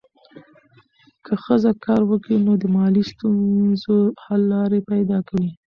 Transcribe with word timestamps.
که 1.25 1.33
ښځه 1.43 1.71
کار 1.85 2.01
وکړي، 2.09 2.35
نو 2.45 2.51
د 2.61 2.63
مالي 2.75 3.03
ستونزو 3.11 3.95
حل 4.23 4.41
لارې 4.53 4.79
پیدا 4.91 5.17
کوي. 5.27 5.49